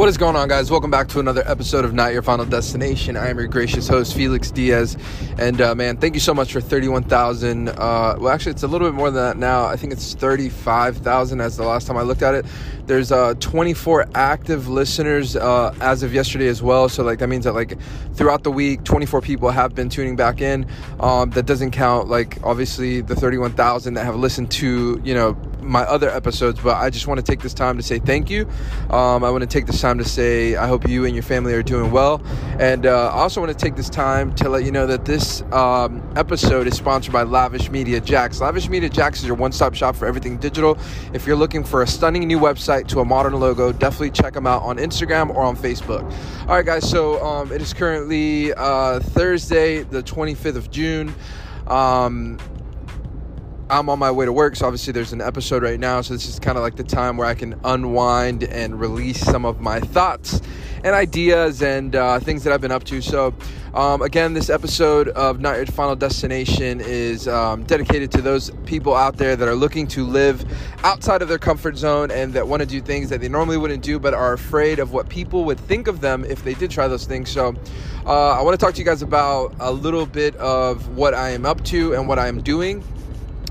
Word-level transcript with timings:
What 0.00 0.08
is 0.08 0.16
going 0.16 0.34
on, 0.34 0.48
guys? 0.48 0.70
Welcome 0.70 0.90
back 0.90 1.08
to 1.08 1.20
another 1.20 1.42
episode 1.44 1.84
of 1.84 1.92
Not 1.92 2.14
Your 2.14 2.22
Final 2.22 2.46
Destination. 2.46 3.18
I 3.18 3.28
am 3.28 3.38
your 3.38 3.48
gracious 3.48 3.86
host, 3.86 4.16
Felix 4.16 4.50
Diaz. 4.50 4.96
And 5.38 5.60
uh, 5.60 5.74
man, 5.74 5.98
thank 5.98 6.14
you 6.14 6.20
so 6.20 6.32
much 6.32 6.54
for 6.54 6.62
31,000. 6.62 7.68
Uh, 7.68 7.74
well, 8.18 8.30
actually, 8.30 8.52
it's 8.52 8.62
a 8.62 8.66
little 8.66 8.88
bit 8.88 8.94
more 8.94 9.10
than 9.10 9.22
that 9.22 9.36
now. 9.36 9.66
I 9.66 9.76
think 9.76 9.92
it's 9.92 10.14
35,000 10.14 11.42
as 11.42 11.58
the 11.58 11.64
last 11.64 11.86
time 11.86 11.98
I 11.98 12.00
looked 12.00 12.22
at 12.22 12.34
it. 12.34 12.46
There's 12.86 13.12
uh, 13.12 13.34
24 13.40 14.06
active 14.14 14.68
listeners 14.68 15.36
uh, 15.36 15.74
as 15.82 16.02
of 16.02 16.14
yesterday 16.14 16.48
as 16.48 16.62
well. 16.62 16.88
So, 16.88 17.04
like, 17.04 17.18
that 17.18 17.28
means 17.28 17.44
that, 17.44 17.52
like, 17.52 17.76
throughout 18.14 18.42
the 18.42 18.50
week, 18.50 18.84
24 18.84 19.20
people 19.20 19.50
have 19.50 19.74
been 19.74 19.90
tuning 19.90 20.16
back 20.16 20.40
in. 20.40 20.66
Um, 21.00 21.28
that 21.32 21.44
doesn't 21.44 21.72
count, 21.72 22.08
like, 22.08 22.38
obviously 22.42 23.02
the 23.02 23.16
31,000 23.16 23.92
that 23.92 24.06
have 24.06 24.16
listened 24.16 24.50
to, 24.52 24.98
you 25.04 25.12
know, 25.12 25.36
my 25.62 25.82
other 25.82 26.10
episodes, 26.10 26.60
but 26.60 26.76
I 26.76 26.90
just 26.90 27.06
want 27.06 27.18
to 27.18 27.24
take 27.24 27.40
this 27.40 27.54
time 27.54 27.76
to 27.76 27.82
say 27.82 27.98
thank 27.98 28.30
you. 28.30 28.48
Um, 28.90 29.24
I 29.24 29.30
want 29.30 29.42
to 29.42 29.46
take 29.46 29.66
this 29.66 29.80
time 29.80 29.98
to 29.98 30.04
say 30.04 30.56
I 30.56 30.66
hope 30.66 30.88
you 30.88 31.04
and 31.04 31.14
your 31.14 31.22
family 31.22 31.54
are 31.54 31.62
doing 31.62 31.90
well. 31.90 32.22
And 32.58 32.86
uh, 32.86 33.08
I 33.08 33.20
also 33.20 33.40
want 33.40 33.56
to 33.56 33.64
take 33.64 33.76
this 33.76 33.88
time 33.88 34.34
to 34.36 34.48
let 34.48 34.64
you 34.64 34.72
know 34.72 34.86
that 34.86 35.04
this 35.04 35.42
um, 35.52 36.02
episode 36.16 36.66
is 36.66 36.76
sponsored 36.76 37.12
by 37.12 37.22
Lavish 37.22 37.70
Media 37.70 38.00
Jacks. 38.00 38.40
Lavish 38.40 38.68
Media 38.68 38.88
Jacks 38.88 39.20
is 39.20 39.26
your 39.26 39.36
one 39.36 39.52
stop 39.52 39.74
shop 39.74 39.96
for 39.96 40.06
everything 40.06 40.36
digital. 40.38 40.78
If 41.12 41.26
you're 41.26 41.36
looking 41.36 41.64
for 41.64 41.82
a 41.82 41.86
stunning 41.86 42.26
new 42.26 42.38
website 42.38 42.88
to 42.88 43.00
a 43.00 43.04
modern 43.04 43.34
logo, 43.34 43.72
definitely 43.72 44.10
check 44.10 44.34
them 44.34 44.46
out 44.46 44.62
on 44.62 44.78
Instagram 44.78 45.30
or 45.30 45.42
on 45.42 45.56
Facebook. 45.56 46.02
All 46.42 46.56
right, 46.56 46.64
guys, 46.66 46.88
so 46.88 47.24
um, 47.24 47.52
it 47.52 47.62
is 47.62 47.72
currently 47.72 48.52
uh, 48.54 49.00
Thursday, 49.00 49.82
the 49.82 50.02
25th 50.02 50.56
of 50.56 50.70
June. 50.70 51.14
Um, 51.66 52.38
I'm 53.70 53.88
on 53.88 54.00
my 54.00 54.10
way 54.10 54.24
to 54.24 54.32
work, 54.32 54.56
so 54.56 54.66
obviously 54.66 54.92
there's 54.92 55.12
an 55.12 55.20
episode 55.20 55.62
right 55.62 55.78
now. 55.78 56.00
So 56.00 56.12
this 56.12 56.26
is 56.26 56.40
kind 56.40 56.58
of 56.58 56.62
like 56.62 56.74
the 56.74 56.82
time 56.82 57.16
where 57.16 57.28
I 57.28 57.34
can 57.34 57.54
unwind 57.62 58.42
and 58.42 58.80
release 58.80 59.20
some 59.20 59.44
of 59.44 59.60
my 59.60 59.78
thoughts 59.78 60.40
and 60.82 60.92
ideas 60.92 61.62
and 61.62 61.94
uh, 61.94 62.18
things 62.18 62.42
that 62.42 62.52
I've 62.52 62.60
been 62.60 62.72
up 62.72 62.82
to. 62.84 63.00
So, 63.00 63.32
um, 63.72 64.02
again, 64.02 64.34
this 64.34 64.50
episode 64.50 65.10
of 65.10 65.38
Not 65.38 65.56
Your 65.56 65.66
Final 65.66 65.94
Destination 65.94 66.80
is 66.80 67.28
um, 67.28 67.62
dedicated 67.62 68.10
to 68.12 68.22
those 68.22 68.50
people 68.66 68.96
out 68.96 69.18
there 69.18 69.36
that 69.36 69.46
are 69.46 69.54
looking 69.54 69.86
to 69.88 70.04
live 70.04 70.44
outside 70.82 71.22
of 71.22 71.28
their 71.28 71.38
comfort 71.38 71.76
zone 71.76 72.10
and 72.10 72.32
that 72.32 72.48
want 72.48 72.62
to 72.62 72.66
do 72.66 72.80
things 72.80 73.08
that 73.10 73.20
they 73.20 73.28
normally 73.28 73.56
wouldn't 73.56 73.84
do, 73.84 74.00
but 74.00 74.14
are 74.14 74.32
afraid 74.32 74.80
of 74.80 74.92
what 74.92 75.08
people 75.08 75.44
would 75.44 75.60
think 75.60 75.86
of 75.86 76.00
them 76.00 76.24
if 76.24 76.42
they 76.42 76.54
did 76.54 76.72
try 76.72 76.88
those 76.88 77.06
things. 77.06 77.30
So, 77.30 77.54
uh, 78.04 78.30
I 78.30 78.42
want 78.42 78.58
to 78.58 78.66
talk 78.66 78.74
to 78.74 78.80
you 78.80 78.84
guys 78.84 79.02
about 79.02 79.54
a 79.60 79.70
little 79.70 80.06
bit 80.06 80.34
of 80.36 80.96
what 80.96 81.14
I 81.14 81.30
am 81.30 81.46
up 81.46 81.62
to 81.66 81.94
and 81.94 82.08
what 82.08 82.18
I 82.18 82.26
am 82.26 82.42
doing 82.42 82.82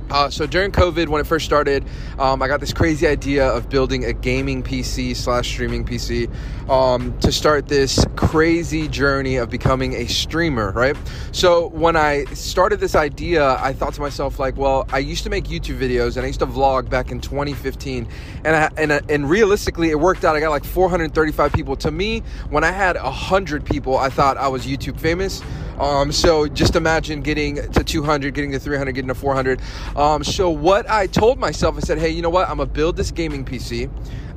uh, 0.10 0.30
so 0.30 0.46
during 0.46 0.72
COVID, 0.72 1.08
when 1.08 1.22
it 1.22 1.28
first 1.28 1.46
started, 1.46 1.86
um, 2.18 2.42
I 2.42 2.48
got 2.48 2.60
this 2.60 2.74
crazy 2.74 3.08
idea 3.08 3.48
of 3.48 3.70
building 3.70 4.06
a 4.06 4.14
gaming 4.14 4.64
PC 4.64 5.16
slash 5.16 5.48
streaming 5.48 5.86
PC 5.86 6.30
um, 6.70 7.18
to 7.20 7.32
start 7.32 7.68
this 7.68 8.06
crazy 8.16 8.88
journey 8.88 9.38
of 9.38 9.50
becoming 9.50 9.94
a 9.94 10.08
streamer, 10.08 10.72
right? 10.72 10.96
So 11.32 11.68
when 11.68 11.96
I 11.96 12.26
started 12.26 12.80
this 12.80 12.96
idea, 12.96 13.56
I 13.56 13.74
thought 13.74 13.94
to 13.96 14.02
myself, 14.02 14.40
like, 14.40 14.58
well, 14.58 14.88
I 14.92 15.00
used 15.00 15.24
to 15.24 15.30
make 15.30 15.46
YouTube 15.46 15.80
videos 15.80 16.18
and 16.18 16.24
I 16.24 16.28
used 16.28 16.40
to 16.40 16.48
vlog 16.48 16.90
back 16.90 17.12
in 17.12 17.20
2015, 17.20 18.08
and 18.46 18.56
I, 18.56 18.70
and 18.78 18.92
and 19.10 19.30
realistically, 19.30 19.90
it 19.90 20.00
worked 20.00 20.26
out. 20.26 20.36
I 20.36 20.40
got 20.40 20.50
like 20.50 20.66
435 20.66 21.54
people. 21.54 21.76
To 21.78 21.92
me, 21.92 22.22
when 22.50 22.64
I 22.64 22.72
had 22.72 22.96
100 22.96 23.66
people, 23.66 23.98
I 23.98 24.10
thought 24.10 24.38
I 24.38 24.48
was 24.48 24.66
YouTube 24.66 25.00
famous. 25.00 25.42
Um, 25.80 26.12
so 26.12 26.48
just 26.48 26.76
imagine 26.76 27.22
getting 27.22 27.72
to 27.72 27.84
200, 27.84 28.34
getting 28.34 28.52
to 28.52 28.60
300, 28.60 28.92
getting 28.94 29.08
to 29.08 29.16
400. 29.16 29.62
Um, 29.96 30.24
so 30.24 30.50
what 30.50 30.90
I 30.90 31.08
told 31.08 31.40
myself, 31.40 31.78
I 31.78 31.80
said, 31.80 31.98
hey, 31.98 32.10
you 32.10 32.22
know 32.22 32.30
what? 32.30 32.50
I'm 32.50 32.58
gonna 32.58 32.70
build 32.70 32.98
this 32.98 33.12
gaming 33.12 33.46
PC. 33.46 33.90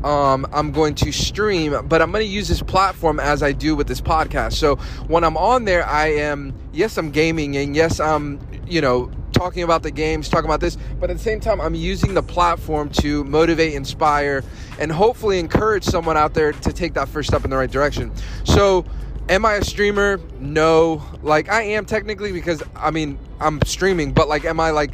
Um, 0.05 0.47
I'm 0.53 0.73
going 0.73 0.95
to 0.97 1.13
stream, 1.13 1.87
but 1.87 2.03
I'm 2.03 2.11
going 2.11 2.25
to 2.25 2.29
use 2.29 2.49
this 2.49 2.61
platform 2.61 3.21
as 3.21 3.41
I 3.41 3.53
do 3.53 3.77
with 3.77 3.87
this 3.87 4.01
podcast. 4.01 4.55
So 4.55 4.77
when 5.07 5.23
I'm 5.23 5.37
on 5.37 5.65
there, 5.65 5.87
I 5.87 6.09
am, 6.09 6.53
yes, 6.73 6.99
I'm 6.99 7.13
gaming 7.13 7.57
and 7.57 7.77
yes, 7.77 8.01
I'm, 8.01 8.41
you 8.67 8.81
know, 8.81 9.13
talking 9.33 9.63
about 9.63 9.83
the 9.83 9.91
games, 9.91 10.29
talking 10.29 10.45
about 10.45 10.61
this, 10.61 10.77
but 11.01 11.11
at 11.11 11.17
the 11.17 11.23
same 11.23 11.41
time, 11.41 11.61
I'm 11.61 11.75
using 11.75 12.15
the 12.15 12.23
platform 12.23 12.91
to 13.01 13.25
motivate, 13.25 13.75
inspire, 13.75 14.45
and 14.79 14.91
hopefully 14.91 15.39
encourage 15.39 15.85
someone 15.85 16.17
out 16.17 16.35
there 16.35 16.53
to 16.53 16.73
take 16.73 16.95
that 16.95 17.09
first 17.09 17.29
step 17.29 17.45
in 17.45 17.51
the 17.51 17.57
right 17.57 17.71
direction. 17.71 18.13
So, 18.45 18.85
am 19.33 19.47
I 19.47 19.55
a 19.55 19.65
streamer? 19.65 20.21
No. 20.39 21.03
Like, 21.23 21.49
I 21.49 21.63
am 21.63 21.87
technically 21.87 22.33
because, 22.33 22.63
I 22.77 22.91
mean, 22.91 23.19
I'm 23.41 23.61
streaming, 23.65 24.13
but 24.13 24.29
like, 24.29 24.45
am 24.45 24.61
I 24.61 24.71
like, 24.71 24.93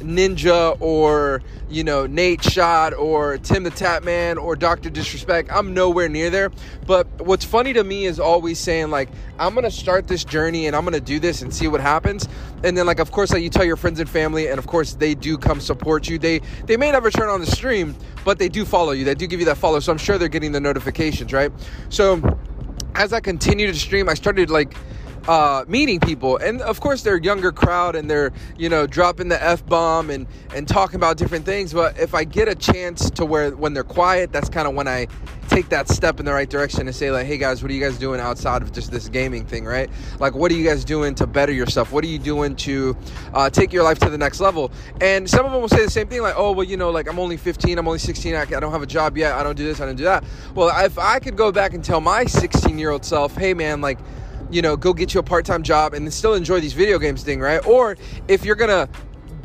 Ninja 0.00 0.76
or 0.80 1.42
you 1.70 1.82
know 1.82 2.06
Nadeshot 2.06 2.98
or 2.98 3.38
Tim 3.38 3.62
the 3.62 3.70
Tatman 3.70 4.36
or 4.36 4.54
Doctor 4.54 4.90
Disrespect. 4.90 5.48
I'm 5.50 5.72
nowhere 5.72 6.06
near 6.06 6.28
there. 6.28 6.50
But 6.86 7.06
what's 7.22 7.46
funny 7.46 7.72
to 7.72 7.82
me 7.82 8.04
is 8.04 8.20
always 8.20 8.58
saying 8.58 8.90
like 8.90 9.08
I'm 9.38 9.54
gonna 9.54 9.70
start 9.70 10.06
this 10.06 10.22
journey 10.22 10.66
and 10.66 10.76
I'm 10.76 10.84
gonna 10.84 11.00
do 11.00 11.18
this 11.18 11.40
and 11.40 11.52
see 11.52 11.66
what 11.66 11.80
happens. 11.80 12.28
And 12.62 12.76
then 12.76 12.84
like 12.84 13.00
of 13.00 13.10
course 13.10 13.32
like 13.32 13.42
you 13.42 13.48
tell 13.48 13.64
your 13.64 13.76
friends 13.76 13.98
and 13.98 14.08
family 14.08 14.48
and 14.48 14.58
of 14.58 14.66
course 14.66 14.92
they 14.92 15.14
do 15.14 15.38
come 15.38 15.60
support 15.60 16.08
you. 16.08 16.18
They 16.18 16.40
they 16.66 16.76
may 16.76 16.92
never 16.92 17.10
turn 17.10 17.30
on 17.30 17.40
the 17.40 17.46
stream, 17.46 17.94
but 18.22 18.38
they 18.38 18.50
do 18.50 18.66
follow 18.66 18.92
you. 18.92 19.04
They 19.04 19.14
do 19.14 19.26
give 19.26 19.40
you 19.40 19.46
that 19.46 19.56
follow. 19.56 19.80
So 19.80 19.92
I'm 19.92 19.98
sure 19.98 20.18
they're 20.18 20.28
getting 20.28 20.52
the 20.52 20.60
notifications, 20.60 21.32
right? 21.32 21.50
So 21.88 22.20
as 22.96 23.12
I 23.12 23.20
continued 23.20 23.74
to 23.74 23.78
stream, 23.78 24.08
I 24.08 24.14
started 24.14 24.48
like 24.50 24.74
uh, 25.28 25.64
meeting 25.68 26.00
people, 26.00 26.36
and 26.36 26.60
of 26.62 26.80
course 26.80 27.02
they're 27.02 27.18
younger 27.18 27.52
crowd 27.52 27.96
and 27.96 28.10
they're 28.10 28.32
you 28.56 28.68
know 28.68 28.86
dropping 28.86 29.28
the 29.28 29.42
f 29.42 29.64
bomb 29.66 30.10
and 30.10 30.26
and 30.54 30.68
talking 30.68 30.96
about 30.96 31.16
different 31.16 31.44
things. 31.44 31.72
But 31.72 31.98
if 31.98 32.14
I 32.14 32.24
get 32.24 32.48
a 32.48 32.54
chance 32.54 33.10
to 33.10 33.24
where 33.24 33.50
when 33.50 33.74
they're 33.74 33.84
quiet, 33.84 34.32
that's 34.32 34.48
kind 34.48 34.68
of 34.68 34.74
when 34.74 34.88
I 34.88 35.08
take 35.48 35.68
that 35.68 35.88
step 35.88 36.18
in 36.20 36.26
the 36.26 36.32
right 36.32 36.48
direction 36.48 36.86
and 36.86 36.94
say 36.94 37.10
like, 37.10 37.26
hey 37.26 37.38
guys, 37.38 37.62
what 37.62 37.70
are 37.70 37.74
you 37.74 37.80
guys 37.80 37.98
doing 37.98 38.20
outside 38.20 38.62
of 38.62 38.72
just 38.72 38.90
this 38.90 39.08
gaming 39.08 39.44
thing, 39.44 39.64
right? 39.64 39.88
Like, 40.18 40.34
what 40.34 40.50
are 40.50 40.54
you 40.54 40.64
guys 40.64 40.84
doing 40.84 41.14
to 41.16 41.26
better 41.26 41.52
yourself? 41.52 41.92
What 41.92 42.04
are 42.04 42.08
you 42.08 42.18
doing 42.18 42.56
to 42.56 42.96
uh, 43.32 43.50
take 43.50 43.72
your 43.72 43.84
life 43.84 43.98
to 44.00 44.10
the 44.10 44.18
next 44.18 44.40
level? 44.40 44.70
And 45.00 45.28
some 45.28 45.46
of 45.46 45.52
them 45.52 45.60
will 45.60 45.68
say 45.68 45.84
the 45.84 45.90
same 45.90 46.08
thing, 46.08 46.22
like, 46.22 46.34
oh 46.36 46.52
well, 46.52 46.66
you 46.66 46.76
know, 46.76 46.90
like 46.90 47.08
I'm 47.08 47.18
only 47.18 47.36
15, 47.36 47.78
I'm 47.78 47.86
only 47.86 47.98
16, 47.98 48.34
I, 48.34 48.42
I 48.42 48.44
don't 48.44 48.72
have 48.72 48.82
a 48.82 48.86
job 48.86 49.16
yet, 49.16 49.32
I 49.32 49.42
don't 49.42 49.56
do 49.56 49.64
this, 49.64 49.80
I 49.80 49.86
don't 49.86 49.96
do 49.96 50.04
that. 50.04 50.24
Well, 50.54 50.70
if 50.84 50.98
I 50.98 51.18
could 51.18 51.36
go 51.36 51.52
back 51.52 51.74
and 51.74 51.84
tell 51.84 52.00
my 52.00 52.24
16 52.24 52.78
year 52.78 52.90
old 52.90 53.04
self, 53.04 53.36
hey 53.36 53.54
man, 53.54 53.80
like 53.80 53.98
you 54.50 54.62
know, 54.62 54.76
go 54.76 54.92
get 54.92 55.14
you 55.14 55.20
a 55.20 55.22
part-time 55.22 55.62
job 55.62 55.94
and 55.94 56.12
still 56.12 56.34
enjoy 56.34 56.60
these 56.60 56.72
video 56.72 56.98
games 56.98 57.22
thing, 57.22 57.40
right? 57.40 57.64
Or 57.66 57.96
if 58.28 58.44
you're 58.44 58.56
gonna 58.56 58.88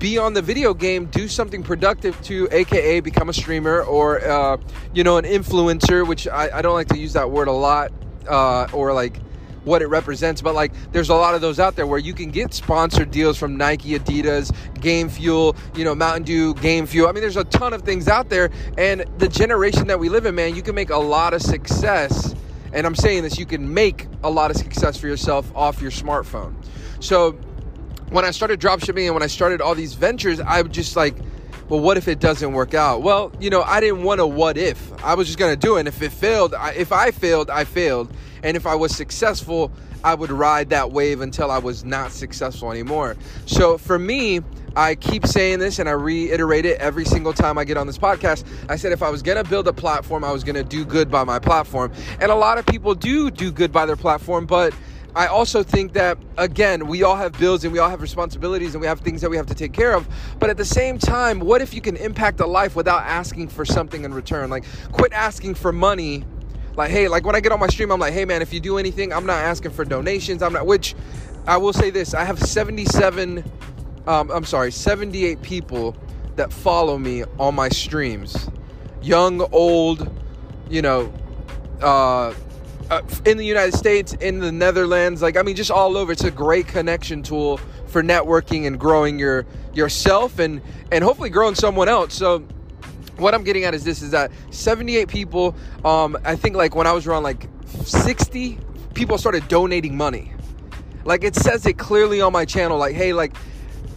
be 0.01 0.17
on 0.17 0.33
the 0.33 0.41
video 0.41 0.73
game, 0.73 1.05
do 1.05 1.27
something 1.27 1.61
productive 1.61 2.19
to, 2.23 2.47
aka 2.51 2.99
become 2.99 3.29
a 3.29 3.33
streamer 3.33 3.83
or 3.83 4.19
uh, 4.27 4.57
you 4.93 5.03
know 5.03 5.17
an 5.17 5.25
influencer, 5.25 6.05
which 6.05 6.27
I, 6.27 6.57
I, 6.57 6.61
don't 6.61 6.73
like 6.73 6.87
to 6.87 6.97
use 6.97 7.13
that 7.13 7.29
word 7.29 7.47
a 7.47 7.53
lot, 7.53 7.91
uh, 8.27 8.67
or 8.73 8.93
like 8.93 9.17
what 9.63 9.83
it 9.83 9.87
represents, 9.87 10.41
but 10.41 10.55
like 10.55 10.71
there's 10.91 11.09
a 11.09 11.13
lot 11.13 11.35
of 11.35 11.41
those 11.41 11.59
out 11.59 11.75
there 11.75 11.85
where 11.85 11.99
you 11.99 12.15
can 12.15 12.31
get 12.31 12.51
sponsored 12.51 13.11
deals 13.11 13.37
from 13.37 13.57
Nike, 13.57 13.91
Adidas, 13.91 14.51
Game 14.81 15.07
Fuel, 15.07 15.55
you 15.75 15.83
know, 15.83 15.93
Mountain 15.93 16.23
Dew, 16.23 16.55
Game 16.55 16.87
Fuel. 16.87 17.07
I 17.07 17.11
mean, 17.11 17.21
there's 17.21 17.37
a 17.37 17.43
ton 17.43 17.71
of 17.71 17.83
things 17.83 18.07
out 18.07 18.29
there, 18.29 18.49
and 18.79 19.05
the 19.19 19.27
generation 19.27 19.85
that 19.87 19.99
we 19.99 20.09
live 20.09 20.25
in, 20.25 20.33
man, 20.33 20.55
you 20.55 20.63
can 20.63 20.73
make 20.73 20.89
a 20.89 20.97
lot 20.97 21.35
of 21.35 21.43
success 21.43 22.33
and 22.73 22.85
I'm 22.85 22.95
saying 22.95 23.23
this, 23.23 23.37
you 23.37 23.45
can 23.45 23.73
make 23.73 24.07
a 24.23 24.29
lot 24.29 24.51
of 24.51 24.57
success 24.57 24.97
for 24.97 25.07
yourself 25.07 25.51
off 25.55 25.81
your 25.81 25.91
smartphone. 25.91 26.53
So 26.99 27.33
when 28.09 28.25
I 28.25 28.31
started 28.31 28.59
dropshipping 28.59 29.05
and 29.05 29.13
when 29.13 29.23
I 29.23 29.27
started 29.27 29.61
all 29.61 29.75
these 29.75 29.93
ventures, 29.93 30.39
I 30.39 30.61
just 30.63 30.95
like, 30.95 31.15
well, 31.69 31.79
what 31.79 31.97
if 31.97 32.07
it 32.07 32.19
doesn't 32.19 32.51
work 32.51 32.73
out? 32.73 33.01
Well, 33.01 33.31
you 33.39 33.49
know, 33.49 33.61
I 33.61 33.79
didn't 33.79 34.03
want 34.03 34.19
a 34.19 34.27
what 34.27 34.57
if. 34.57 34.91
I 35.03 35.15
was 35.15 35.27
just 35.27 35.39
going 35.39 35.53
to 35.53 35.59
do 35.59 35.77
it. 35.77 35.79
And 35.79 35.87
if 35.87 36.01
it 36.01 36.11
failed, 36.11 36.53
I, 36.53 36.71
if 36.73 36.91
I 36.91 37.11
failed, 37.11 37.49
I 37.49 37.63
failed. 37.63 38.13
And 38.43 38.57
if 38.57 38.65
I 38.65 38.75
was 38.75 38.95
successful, 38.95 39.71
I 40.03 40.15
would 40.15 40.31
ride 40.31 40.69
that 40.69 40.91
wave 40.91 41.21
until 41.21 41.51
I 41.51 41.59
was 41.59 41.85
not 41.85 42.11
successful 42.11 42.71
anymore. 42.71 43.15
So 43.45 43.77
for 43.77 43.99
me, 43.99 44.41
I 44.75 44.95
keep 44.95 45.25
saying 45.25 45.59
this 45.59 45.79
and 45.79 45.89
I 45.89 45.91
reiterate 45.91 46.65
it 46.65 46.79
every 46.79 47.05
single 47.05 47.33
time 47.33 47.57
I 47.57 47.65
get 47.65 47.77
on 47.77 47.87
this 47.87 47.97
podcast. 47.97 48.45
I 48.69 48.77
said 48.77 48.93
if 48.93 49.03
I 49.03 49.09
was 49.09 49.21
going 49.21 49.43
to 49.43 49.49
build 49.49 49.67
a 49.67 49.73
platform, 49.73 50.23
I 50.23 50.31
was 50.31 50.43
going 50.43 50.55
to 50.55 50.63
do 50.63 50.85
good 50.85 51.11
by 51.11 51.23
my 51.23 51.39
platform. 51.39 51.91
And 52.19 52.31
a 52.31 52.35
lot 52.35 52.57
of 52.57 52.65
people 52.65 52.95
do 52.95 53.29
do 53.29 53.51
good 53.51 53.71
by 53.71 53.85
their 53.85 53.97
platform, 53.97 54.45
but 54.45 54.73
I 55.13 55.27
also 55.27 55.61
think 55.61 55.91
that, 55.93 56.17
again, 56.37 56.87
we 56.87 57.03
all 57.03 57.17
have 57.17 57.33
bills 57.33 57.65
and 57.65 57.73
we 57.73 57.79
all 57.79 57.89
have 57.89 58.01
responsibilities 58.01 58.75
and 58.75 58.81
we 58.81 58.87
have 58.87 59.01
things 59.01 59.19
that 59.21 59.29
we 59.29 59.35
have 59.35 59.47
to 59.47 59.55
take 59.55 59.73
care 59.73 59.93
of. 59.93 60.07
But 60.39 60.49
at 60.49 60.55
the 60.55 60.63
same 60.63 60.97
time, 60.97 61.41
what 61.41 61.61
if 61.61 61.73
you 61.73 61.81
can 61.81 61.97
impact 61.97 62.39
a 62.39 62.45
life 62.45 62.77
without 62.77 63.03
asking 63.03 63.49
for 63.49 63.65
something 63.65 64.05
in 64.05 64.13
return? 64.13 64.49
Like, 64.49 64.63
quit 64.93 65.11
asking 65.11 65.55
for 65.55 65.73
money. 65.73 66.23
Like, 66.75 66.91
hey, 66.91 67.07
like 67.07 67.25
when 67.25 67.35
I 67.35 67.39
get 67.39 67.51
on 67.51 67.59
my 67.59 67.67
stream, 67.67 67.91
I'm 67.91 67.99
like, 67.99 68.13
hey, 68.13 68.25
man, 68.25 68.41
if 68.41 68.53
you 68.53 68.59
do 68.59 68.77
anything, 68.77 69.11
I'm 69.11 69.25
not 69.25 69.39
asking 69.39 69.71
for 69.71 69.83
donations. 69.83 70.41
I'm 70.41 70.53
not, 70.53 70.65
which 70.65 70.95
I 71.47 71.57
will 71.57 71.73
say 71.73 71.89
this 71.89 72.13
I 72.13 72.23
have 72.23 72.39
77 72.39 73.43
um, 74.07 74.31
I'm 74.31 74.45
sorry, 74.45 74.71
78 74.71 75.41
people 75.41 75.95
that 76.35 76.51
follow 76.51 76.97
me 76.97 77.23
on 77.37 77.55
my 77.55 77.69
streams. 77.69 78.49
Young, 79.01 79.41
old, 79.51 80.09
you 80.69 80.81
know, 80.81 81.13
uh, 81.81 82.33
uh, 82.89 83.01
in 83.25 83.37
the 83.37 83.45
United 83.45 83.73
States, 83.73 84.13
in 84.13 84.39
the 84.39 84.51
Netherlands, 84.51 85.21
like 85.21 85.37
I 85.37 85.43
mean, 85.43 85.55
just 85.55 85.71
all 85.71 85.97
over. 85.97 86.11
It's 86.11 86.23
a 86.23 86.31
great 86.31 86.67
connection 86.67 87.23
tool 87.23 87.57
for 87.87 88.01
networking 88.03 88.67
and 88.67 88.79
growing 88.79 89.17
your 89.17 89.45
yourself 89.73 90.39
and 90.39 90.61
and 90.91 91.03
hopefully 91.03 91.29
growing 91.29 91.55
someone 91.55 91.87
else. 91.87 92.13
So 92.13 92.43
what 93.21 93.33
I'm 93.33 93.43
getting 93.43 93.63
at 93.63 93.73
is 93.73 93.83
this: 93.83 94.01
is 94.01 94.11
that 94.11 94.31
78 94.51 95.07
people. 95.07 95.55
Um, 95.85 96.17
I 96.25 96.35
think 96.35 96.55
like 96.55 96.75
when 96.75 96.87
I 96.87 96.91
was 96.91 97.07
around 97.07 97.23
like 97.23 97.47
60, 97.83 98.57
people 98.93 99.17
started 99.17 99.47
donating 99.47 99.95
money. 99.95 100.33
Like 101.03 101.23
it 101.23 101.35
says 101.35 101.65
it 101.65 101.77
clearly 101.77 102.21
on 102.21 102.31
my 102.31 102.45
channel. 102.45 102.77
Like, 102.77 102.95
hey, 102.95 103.13
like 103.13 103.35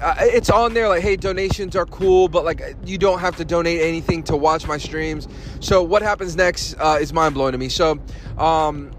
uh, 0.00 0.14
it's 0.18 0.50
on 0.50 0.74
there 0.74 0.88
like 0.88 1.02
hey 1.02 1.16
donations 1.16 1.76
are 1.76 1.86
cool 1.86 2.28
but 2.28 2.44
like 2.44 2.60
you 2.84 2.98
don't 2.98 3.20
have 3.20 3.36
to 3.36 3.44
donate 3.44 3.80
anything 3.80 4.22
to 4.22 4.36
watch 4.36 4.66
my 4.66 4.76
streams 4.76 5.28
so 5.60 5.82
what 5.82 6.02
happens 6.02 6.34
next 6.34 6.74
uh, 6.80 6.98
is 7.00 7.12
mind-blowing 7.12 7.52
to 7.52 7.58
me 7.58 7.68
so 7.68 7.98
um, 8.36 8.90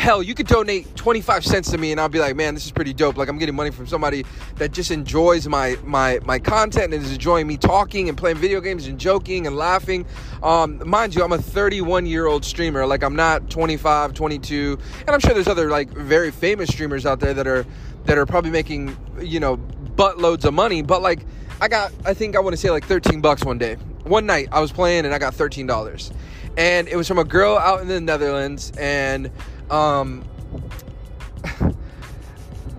hell 0.00 0.22
you 0.22 0.34
could 0.34 0.46
donate 0.46 0.94
25 0.96 1.44
cents 1.44 1.70
to 1.70 1.78
me 1.78 1.92
and 1.92 2.00
i'll 2.00 2.08
be 2.08 2.18
like 2.18 2.34
man 2.34 2.54
this 2.54 2.64
is 2.64 2.72
pretty 2.72 2.92
dope 2.92 3.16
like 3.16 3.28
i'm 3.28 3.38
getting 3.38 3.54
money 3.54 3.70
from 3.70 3.86
somebody 3.86 4.24
that 4.56 4.72
just 4.72 4.90
enjoys 4.90 5.46
my 5.46 5.76
my 5.84 6.18
my 6.24 6.38
content 6.38 6.94
and 6.94 7.02
is 7.02 7.12
enjoying 7.12 7.46
me 7.46 7.56
talking 7.56 8.08
and 8.08 8.16
playing 8.16 8.36
video 8.36 8.60
games 8.60 8.86
and 8.86 8.98
joking 8.98 9.46
and 9.46 9.56
laughing 9.56 10.06
um, 10.42 10.82
mind 10.88 11.14
you 11.14 11.22
i'm 11.22 11.32
a 11.32 11.38
31 11.38 12.06
year 12.06 12.26
old 12.26 12.44
streamer 12.44 12.86
like 12.86 13.02
i'm 13.02 13.14
not 13.14 13.50
25 13.50 14.14
22 14.14 14.78
and 15.00 15.10
i'm 15.10 15.20
sure 15.20 15.34
there's 15.34 15.46
other 15.48 15.68
like 15.68 15.90
very 15.90 16.30
famous 16.30 16.70
streamers 16.70 17.04
out 17.04 17.20
there 17.20 17.34
that 17.34 17.46
are 17.46 17.66
that 18.04 18.16
are 18.16 18.26
probably 18.26 18.50
making 18.50 18.96
you 19.20 19.38
know 19.38 19.58
buttloads 20.00 20.44
of 20.44 20.54
money, 20.54 20.82
but 20.82 21.02
like 21.02 21.26
I 21.60 21.68
got, 21.68 21.92
I 22.06 22.14
think 22.14 22.36
I 22.36 22.40
want 22.40 22.54
to 22.54 22.56
say 22.56 22.70
like 22.70 22.86
13 22.86 23.20
bucks 23.20 23.44
one 23.44 23.58
day. 23.58 23.74
One 24.04 24.24
night 24.24 24.48
I 24.50 24.60
was 24.60 24.72
playing 24.72 25.04
and 25.04 25.14
I 25.14 25.18
got 25.18 25.34
$13. 25.34 26.12
And 26.56 26.88
it 26.88 26.96
was 26.96 27.06
from 27.06 27.18
a 27.18 27.24
girl 27.24 27.58
out 27.58 27.82
in 27.82 27.88
the 27.88 28.00
Netherlands. 28.00 28.72
And 28.78 29.30
um, 29.70 30.24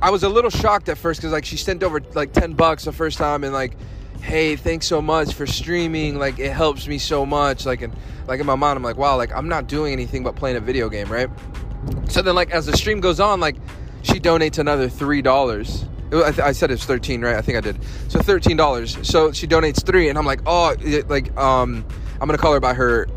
I 0.02 0.10
was 0.10 0.24
a 0.24 0.30
little 0.30 0.50
shocked 0.50 0.90
at 0.90 0.98
first 0.98 1.20
because 1.20 1.32
like 1.32 1.46
she 1.46 1.58
sent 1.58 1.84
over 1.84 2.02
like 2.14 2.34
10 2.34 2.54
bucks 2.54 2.86
the 2.86 2.92
first 2.92 3.18
time 3.18 3.44
and 3.44 3.54
like, 3.54 3.78
hey, 4.22 4.56
thanks 4.56 4.88
so 4.88 5.02
much 5.02 5.34
for 5.34 5.46
streaming. 5.46 6.18
Like 6.18 6.40
it 6.40 6.52
helps 6.52 6.88
me 6.88 6.98
so 6.98 7.26
much. 7.26 7.66
Like, 7.66 7.82
and 7.82 7.96
like 8.28 8.40
in 8.40 8.46
my 8.46 8.56
mind, 8.56 8.78
I'm 8.78 8.84
like, 8.84 8.98
wow, 8.98 9.18
like 9.18 9.32
I'm 9.34 9.48
not 9.48 9.68
doing 9.68 9.94
anything 9.94 10.24
but 10.24 10.36
playing 10.36 10.58
a 10.58 10.62
video 10.62 10.90
game, 10.90 11.08
right? 11.12 11.30
So 12.10 12.22
then 12.22 12.36
like 12.36 12.52
as 12.52 12.66
the 12.66 12.76
stream 12.76 13.00
goes 13.00 13.20
on, 13.20 13.40
like 13.40 13.56
she 14.02 14.20
donates 14.20 14.58
another 14.58 14.90
$3 14.90 15.88
I, 16.14 16.32
th- 16.32 16.40
I, 16.40 16.52
said 16.52 16.72
it's 16.72 16.84
13, 16.84 17.22
right? 17.22 17.36
I 17.36 17.42
think 17.42 17.58
I 17.58 17.62
did. 17.62 17.80
So 18.10 18.20
$13. 18.20 19.06
So 19.06 19.32
she 19.32 19.48
donates 19.48 19.86
three, 19.86 20.10
and 20.10 20.18
I'm 20.18 20.26
like, 20.26 20.42
oh, 20.46 20.76
like, 21.08 21.36
um, 21.38 21.86
I'm 22.20 22.28
gonna 22.28 22.38
call 22.38 22.54
her 22.54 22.60
by 22.60 22.74
her 22.74 23.08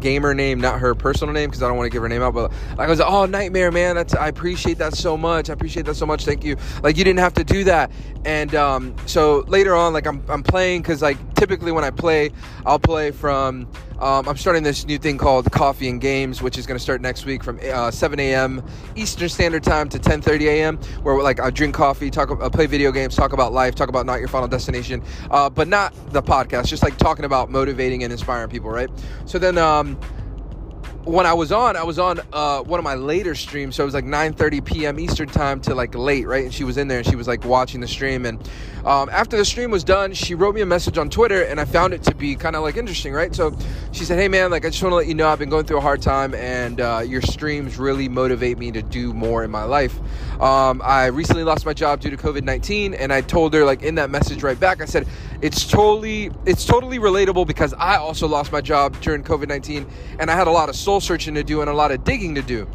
gamer 0.00 0.34
name, 0.34 0.60
not 0.60 0.80
her 0.80 0.94
personal 0.94 1.32
name, 1.32 1.50
because 1.50 1.62
I 1.62 1.68
don't 1.68 1.76
want 1.76 1.86
to 1.86 1.90
give 1.90 2.02
her 2.02 2.08
name 2.08 2.22
out. 2.22 2.34
But 2.34 2.52
like, 2.76 2.80
I 2.80 2.90
was 2.90 2.98
like, 2.98 3.10
oh, 3.10 3.26
Nightmare, 3.26 3.70
man, 3.70 3.96
that's 3.96 4.14
I 4.14 4.28
appreciate 4.28 4.78
that 4.78 4.94
so 4.94 5.16
much. 5.16 5.50
I 5.50 5.52
appreciate 5.52 5.86
that 5.86 5.94
so 5.94 6.06
much. 6.06 6.24
Thank 6.24 6.44
you. 6.44 6.56
Like, 6.82 6.96
you 6.96 7.04
didn't 7.04 7.20
have 7.20 7.34
to 7.34 7.44
do 7.44 7.64
that. 7.64 7.90
And 8.24 8.54
um, 8.54 8.94
so 9.06 9.44
later 9.48 9.74
on, 9.74 9.92
like, 9.92 10.06
I'm 10.06 10.22
I'm 10.28 10.42
playing 10.42 10.82
because 10.82 11.02
like 11.02 11.16
typically 11.34 11.72
when 11.72 11.84
I 11.84 11.90
play, 11.90 12.30
I'll 12.66 12.78
play 12.78 13.10
from 13.10 13.66
um, 14.00 14.28
I'm 14.28 14.36
starting 14.36 14.62
this 14.62 14.86
new 14.86 14.98
thing 14.98 15.18
called 15.18 15.50
Coffee 15.52 15.88
and 15.88 16.00
Games, 16.00 16.40
which 16.40 16.56
is 16.56 16.66
going 16.66 16.76
to 16.76 16.82
start 16.82 17.00
next 17.00 17.26
week 17.26 17.44
from 17.44 17.60
uh, 17.62 17.90
7 17.90 18.18
a.m. 18.18 18.64
Eastern 18.96 19.28
Standard 19.28 19.62
Time 19.62 19.88
to 19.90 19.98
10:30 19.98 20.42
a.m. 20.46 20.76
Where 21.02 21.20
like 21.22 21.38
I 21.38 21.50
drink 21.50 21.74
coffee, 21.74 22.10
talk, 22.10 22.30
uh, 22.30 22.48
play 22.48 22.66
video 22.66 22.92
games, 22.92 23.14
talk 23.14 23.32
about 23.32 23.52
life, 23.52 23.74
talk 23.74 23.88
about 23.88 24.06
not 24.06 24.18
your 24.18 24.28
final 24.28 24.48
destination, 24.48 25.02
uh, 25.30 25.50
but 25.50 25.68
not 25.68 25.94
the 26.12 26.22
podcast. 26.22 26.66
Just 26.66 26.82
like 26.82 26.96
talking 26.96 27.24
about 27.24 27.50
motivating 27.50 28.02
and 28.02 28.12
inspiring 28.12 28.48
people, 28.48 28.70
right? 28.70 28.90
So 29.26 29.38
then. 29.38 29.58
Um, 29.58 29.98
when 31.04 31.24
I 31.24 31.32
was 31.32 31.50
on, 31.50 31.76
I 31.76 31.82
was 31.82 31.98
on 31.98 32.20
uh, 32.32 32.62
one 32.62 32.78
of 32.78 32.84
my 32.84 32.94
later 32.94 33.34
streams, 33.34 33.76
so 33.76 33.82
it 33.82 33.86
was 33.86 33.94
like 33.94 34.04
9:30 34.04 34.64
p.m. 34.64 35.00
Eastern 35.00 35.28
time 35.28 35.60
to 35.62 35.74
like 35.74 35.94
late, 35.94 36.26
right? 36.26 36.44
And 36.44 36.52
she 36.52 36.64
was 36.64 36.76
in 36.76 36.88
there 36.88 36.98
and 36.98 37.06
she 37.06 37.16
was 37.16 37.26
like 37.26 37.44
watching 37.44 37.80
the 37.80 37.88
stream. 37.88 38.26
And 38.26 38.38
um, 38.84 39.08
after 39.08 39.36
the 39.36 39.44
stream 39.44 39.70
was 39.70 39.82
done, 39.82 40.12
she 40.12 40.34
wrote 40.34 40.54
me 40.54 40.60
a 40.60 40.66
message 40.66 40.98
on 40.98 41.08
Twitter, 41.08 41.42
and 41.42 41.58
I 41.58 41.64
found 41.64 41.94
it 41.94 42.02
to 42.04 42.14
be 42.14 42.36
kind 42.36 42.54
of 42.54 42.62
like 42.62 42.76
interesting, 42.76 43.14
right? 43.14 43.34
So 43.34 43.56
she 43.92 44.04
said, 44.04 44.18
"Hey 44.18 44.28
man, 44.28 44.50
like 44.50 44.66
I 44.66 44.68
just 44.68 44.82
want 44.82 44.92
to 44.92 44.96
let 44.96 45.06
you 45.06 45.14
know 45.14 45.28
I've 45.28 45.38
been 45.38 45.48
going 45.48 45.64
through 45.64 45.78
a 45.78 45.82
hard 45.82 46.02
time, 46.02 46.34
and 46.34 46.80
uh, 46.80 47.02
your 47.06 47.22
streams 47.22 47.78
really 47.78 48.08
motivate 48.08 48.58
me 48.58 48.70
to 48.72 48.82
do 48.82 49.14
more 49.14 49.42
in 49.42 49.50
my 49.50 49.64
life. 49.64 49.98
Um, 50.40 50.82
I 50.84 51.06
recently 51.06 51.44
lost 51.44 51.64
my 51.64 51.72
job 51.74 52.00
due 52.00 52.10
to 52.10 52.16
COVID-19, 52.16 52.94
and 52.98 53.12
I 53.12 53.22
told 53.22 53.54
her 53.54 53.64
like 53.64 53.82
in 53.82 53.94
that 53.94 54.10
message 54.10 54.42
right 54.42 54.58
back, 54.58 54.82
I 54.82 54.84
said 54.84 55.06
it's 55.42 55.66
totally 55.66 56.30
it's 56.46 56.64
totally 56.64 56.98
relatable 56.98 57.46
because 57.46 57.72
I 57.74 57.96
also 57.96 58.28
lost 58.28 58.52
my 58.52 58.60
job 58.60 59.00
during 59.00 59.22
COVID-19, 59.22 59.88
and 60.18 60.30
I 60.30 60.34
had 60.34 60.46
a 60.46 60.50
lot 60.50 60.68
of 60.68 60.76
soul 60.76 61.00
searching 61.00 61.34
to 61.34 61.42
do 61.42 61.60
and 61.60 61.70
a 61.70 61.74
lot 61.74 61.92
of 61.92 62.04
digging 62.04 62.34
to 62.34 62.42
do. 62.42 62.68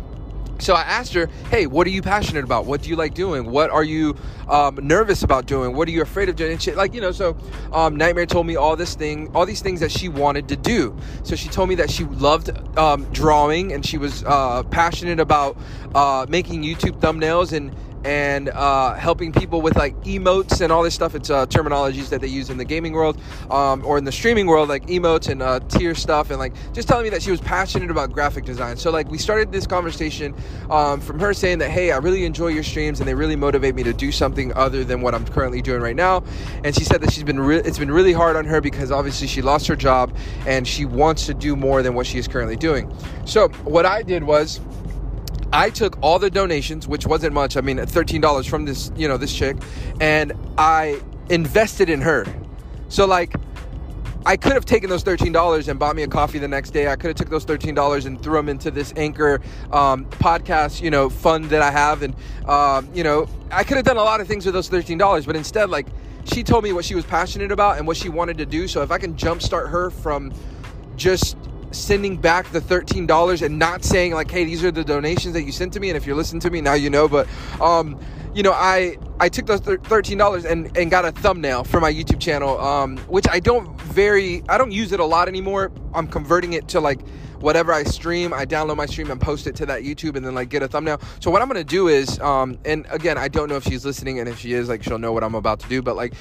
So 0.60 0.74
I 0.74 0.82
asked 0.82 1.14
her, 1.14 1.28
"Hey, 1.50 1.68
what 1.68 1.86
are 1.86 1.90
you 1.90 2.02
passionate 2.02 2.44
about? 2.44 2.66
What 2.66 2.82
do 2.82 2.90
you 2.90 2.96
like 2.96 3.14
doing? 3.14 3.52
What 3.52 3.70
are 3.70 3.84
you 3.84 4.16
um, 4.48 4.80
nervous 4.82 5.22
about 5.22 5.48
doing? 5.48 5.76
What 5.76 5.88
are 5.88 5.92
you 5.92 6.02
afraid 6.02 6.30
of 6.30 6.38
doing?" 6.38 6.54
And 6.54 6.62
shit, 6.62 6.78
like 6.78 6.94
you 6.94 7.02
know. 7.02 7.12
So 7.12 7.38
um, 7.74 7.98
Nightmare 7.98 8.26
told 8.26 8.48
me 8.48 8.56
all 8.56 8.76
this 8.76 8.96
thing, 8.96 9.30
all 9.36 9.46
these 9.46 9.62
things 9.62 9.82
that 9.82 9.92
she 9.92 10.08
wanted 10.08 10.48
to 10.48 10.56
do. 10.56 10.96
So 11.24 11.36
she 11.36 11.50
told 11.50 11.68
me 11.70 11.76
that 11.76 11.90
she 11.92 12.06
loved 12.06 12.50
um, 12.78 13.04
drawing 13.12 13.74
and 13.74 13.86
she 13.86 13.98
was 13.98 14.24
uh, 14.24 14.64
passionate 14.64 15.20
about 15.20 15.58
uh, 15.94 16.26
making 16.30 16.64
YouTube 16.64 17.00
thumbnails 17.02 17.52
and 17.52 17.76
and 18.06 18.50
uh, 18.50 18.94
helping 18.94 19.32
people 19.32 19.62
with 19.62 19.76
like 19.76 20.00
emotes 20.04 20.62
and 20.62 20.72
all 20.72 20.84
this 20.84 20.94
stuff. 20.94 21.16
It's 21.16 21.32
uh, 21.32 21.48
terminologies 21.48 22.10
that 22.10 22.22
they 22.22 22.28
use 22.28 22.52
in 22.52 22.58
the 22.58 22.64
gaming 22.64 22.94
world 22.94 23.20
um, 23.50 23.84
or 23.84 23.98
in 23.98 24.04
the 24.04 24.12
streaming 24.12 24.46
world, 24.46 24.70
like 24.70 24.86
emotes 24.86 25.28
and 25.28 25.42
uh, 25.42 25.60
tier 25.62 25.96
stuff, 25.96 26.30
and 26.30 26.38
like 26.38 26.54
just 26.72 26.88
telling 26.88 27.04
me 27.04 27.10
that 27.10 27.24
she 27.24 27.32
was 27.32 27.42
passionate 27.42 27.90
about 27.90 28.12
graphic 28.12 28.46
design. 28.46 28.78
So 28.78 28.92
like 28.92 29.10
we 29.10 29.18
started 29.18 29.52
this 29.52 29.66
conversation 29.66 30.36
um, 30.70 31.02
from 31.02 31.20
her 31.20 31.34
saying 31.34 31.58
that 31.60 31.72
hey, 31.72 31.92
I 31.92 31.98
really 31.98 32.26
enjoy 32.26 32.50
your 32.50 32.64
streams 32.64 33.00
and 33.00 33.10
they 33.10 33.16
really 33.16 33.36
motivate 33.36 33.74
me 33.74 33.82
to 33.84 33.94
do 33.94 34.12
something 34.12 34.54
other 34.54 34.84
than 34.84 35.02
what 35.02 35.16
I'm 35.16 35.26
currently 35.26 35.64
doing 35.64 35.82
right 35.82 35.96
now. 35.96 36.24
And 36.64 36.76
she 36.76 36.84
said 36.84 37.02
that 37.02 37.12
she's 37.12 37.24
been 37.24 37.40
re- 37.40 37.62
it's 37.66 37.80
been 37.80 37.92
really 37.92 38.14
hard 38.14 38.36
on 38.36 38.46
her 38.46 38.62
because 38.62 38.92
obviously 38.92 39.26
she 39.26 39.42
lost 39.42 39.66
her 39.66 39.76
job 39.76 40.16
and 40.46 40.68
she 40.68 40.86
wants 40.86 41.26
to 41.26 41.34
do 41.34 41.56
more 41.56 41.82
than 41.82 41.96
what 41.96 42.06
she 42.06 42.20
is 42.20 42.28
currently 42.28 42.56
doing. 42.56 42.96
So 43.26 43.48
what 43.64 43.88
I 43.88 44.04
did 44.04 44.24
was 44.24 44.62
I 45.56 45.70
took 45.70 45.98
all 46.02 46.20
the 46.20 46.30
donations, 46.30 46.86
which 46.86 47.08
wasn't 47.08 47.34
much. 47.34 47.56
I 47.56 47.62
mean, 47.62 47.78
thirteen 47.86 48.22
dollars 48.22 48.46
from 48.46 48.66
this, 48.66 48.92
you 48.98 49.08
know, 49.08 49.18
this 49.18 49.34
chick, 49.34 49.56
and 50.02 50.34
I 50.58 51.02
invested 51.30 51.90
in 51.90 52.02
her. 52.02 52.26
So 52.90 53.06
like, 53.06 53.34
I 54.26 54.36
could 54.38 54.52
have 54.52 54.66
taken 54.66 54.90
those 54.90 55.04
thirteen 55.04 55.32
dollars 55.32 55.70
and 55.70 55.80
bought 55.80 55.96
me 55.96 56.04
a 56.04 56.08
coffee 56.08 56.40
the 56.40 56.48
next 56.48 56.72
day. 56.72 56.88
I 56.88 56.98
could 56.98 57.08
have 57.08 57.16
took 57.16 57.30
those 57.30 57.46
thirteen 57.46 57.74
dollars 57.74 58.06
and 58.06 58.22
threw 58.22 58.34
them 58.34 58.50
into 58.50 58.70
this 58.70 58.94
Anchor 58.98 59.40
um, 59.72 60.06
podcast, 60.06 60.82
you 60.82 60.92
know, 60.92 61.10
fund 61.10 61.46
that 61.46 61.62
I 61.62 61.72
have, 61.72 62.04
and 62.04 62.14
um, 62.50 62.90
you 62.94 63.04
know, 63.04 63.28
I 63.50 63.64
could 63.64 63.78
have 63.78 63.86
done 63.86 63.98
a 63.98 64.04
lot 64.04 64.20
of 64.20 64.28
things 64.28 64.46
with 64.46 64.54
those 64.54 64.68
thirteen 64.68 64.98
dollars. 64.98 65.26
But 65.26 65.36
instead, 65.38 65.70
like, 65.70 65.88
she 66.26 66.44
told 66.44 66.64
me 66.66 66.74
what 66.74 66.84
she 66.84 66.96
was 66.96 67.06
passionate 67.06 67.52
about 67.52 67.78
and 67.78 67.88
what 67.88 67.96
she 67.96 68.10
wanted 68.10 68.38
to 68.40 68.46
do. 68.46 68.68
So 68.68 68.82
if 68.82 68.92
I 68.92 68.98
can 68.98 69.16
jumpstart 69.16 69.70
her 69.70 69.90
from 69.90 70.34
just 70.98 71.38
sending 71.76 72.18
back 72.18 72.50
the 72.52 72.62
$13 72.62 73.42
and 73.42 73.60
not 73.60 73.84
saying 73.84 74.14
like 74.14 74.32
hey 74.32 74.44
these 74.46 74.64
are 74.64 74.72
the 74.72 74.84
donations 74.84 75.34
that 75.34 75.44
you 75.44 75.52
sent 75.52 75.74
to 75.74 75.80
me 75.80 75.90
and 75.90 75.98
if 75.98 76.06
you're 76.06 76.16
listening 76.16 76.40
to 76.42 76.50
me 76.50 76.62
now 76.62 76.74
you 76.74 76.90
know. 76.90 77.08
But 77.08 77.28
um 77.62 78.00
you 78.36 78.44
know 78.44 78.52
i 78.52 78.98
i 79.20 79.30
took 79.30 79.46
those 79.46 79.62
$13 79.62 80.46
and 80.46 80.78
and 80.78 80.92
got 80.92 81.06
a 81.06 81.12
thumbnail 81.12 81.64
for 81.64 81.80
my 81.80 81.92
youtube 81.92 82.20
channel 82.20 82.60
um 82.60 82.98
which 83.08 83.26
i 83.30 83.40
don't 83.40 83.80
very 83.82 84.44
i 84.50 84.58
don't 84.58 84.74
use 84.74 84.92
it 84.92 85.00
a 85.00 85.06
lot 85.06 85.28
anymore. 85.30 85.72
I'm 85.94 86.08
converting 86.08 86.54
it 86.54 86.68
to 86.70 86.82
like 86.82 87.08
whatever 87.40 87.72
i 87.72 87.84
stream. 87.84 88.34
I 88.34 88.46
download 88.46 88.76
my 88.76 88.86
stream 88.86 89.10
and 89.10 89.22
post 89.22 89.48
it 89.48 89.56
to 89.58 89.66
that 89.68 89.84
youtube 89.84 90.18
and 90.18 90.26
then 90.26 90.36
like 90.36 90.50
get 90.50 90.64
a 90.64 90.68
thumbnail. 90.68 91.00
So 91.22 91.32
what 91.32 91.42
i'm 91.42 91.48
gonna 91.48 91.64
do 91.64 91.88
is 91.88 92.20
um 92.20 92.60
and 92.66 92.86
again 92.90 93.18
i 93.18 93.30
don't 93.30 93.48
know 93.48 93.56
if 93.56 93.64
she's 93.64 93.86
listening 93.86 94.20
and 94.20 94.28
if 94.28 94.38
she 94.38 94.52
is 94.54 94.68
like 94.68 94.84
she'll 94.84 95.00
know 95.00 95.14
what 95.14 95.24
i'm 95.24 95.36
about 95.36 95.62
to 95.62 95.70
do. 95.70 95.82
But 95.82 95.96
like 95.96 96.14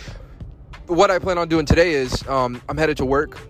what 0.87 1.11
i 1.11 1.19
plan 1.19 1.39
on 1.39 1.49
doing 1.49 1.67
today 1.67 1.95
is 1.95 2.27
um 2.29 2.63
i'm 2.69 2.77
headed 2.77 2.97
to 2.99 3.05
work 3.05 3.41